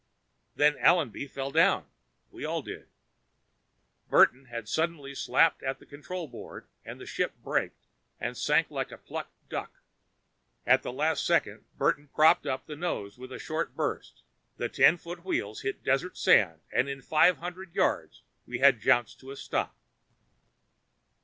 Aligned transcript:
Then 0.55 0.77
Allenby 0.79 1.27
fell 1.27 1.51
down. 1.51 1.85
We 2.31 2.43
all 2.43 2.63
did. 2.63 2.87
Burton 4.09 4.45
had 4.45 4.67
suddenly 4.67 5.13
slapped 5.13 5.61
at 5.61 5.77
the 5.77 5.85
control 5.85 6.27
board, 6.27 6.65
and 6.83 6.99
the 6.99 7.05
ship 7.05 7.35
braked 7.43 7.85
and 8.19 8.35
sank 8.35 8.71
like 8.71 8.91
a 8.91 8.97
plugged 8.97 9.29
duck. 9.47 9.83
At 10.65 10.81
the 10.81 10.91
last 10.91 11.23
second, 11.23 11.65
Burton 11.77 12.07
propped 12.11 12.47
up 12.47 12.65
the 12.65 12.75
nose 12.75 13.19
with 13.19 13.31
a 13.31 13.37
short 13.37 13.75
burst, 13.75 14.23
the 14.57 14.69
ten 14.69 14.97
foot 14.97 15.23
wheels 15.23 15.61
hit 15.61 15.83
desert 15.83 16.17
sand 16.17 16.61
and 16.73 16.89
in 16.89 17.03
five 17.03 17.37
hundred 17.37 17.75
yards 17.75 18.23
we 18.47 18.57
had 18.57 18.79
jounced 18.81 19.19
to 19.19 19.29
a 19.29 19.35
stop. 19.35 19.75